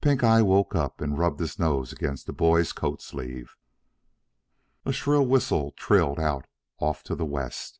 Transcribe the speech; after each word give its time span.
Pink 0.00 0.24
eye 0.24 0.40
woke 0.40 0.74
up 0.74 1.02
and 1.02 1.18
rubbed 1.18 1.38
his 1.38 1.58
nose 1.58 1.92
against 1.92 2.24
the 2.26 2.32
boy's 2.32 2.72
coat 2.72 3.02
sleeve. 3.02 3.56
A 4.86 4.92
shrill 4.94 5.26
whistle 5.26 5.72
trilled 5.72 6.18
out 6.18 6.46
off 6.78 7.02
to 7.02 7.14
the 7.14 7.26
west. 7.26 7.78